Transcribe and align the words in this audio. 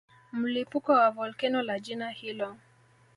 Mlipuko 0.31 0.91
wa 0.93 1.09
volkeno 1.11 1.61
la 1.61 1.79
jina 1.79 2.09
hilo 2.09 2.57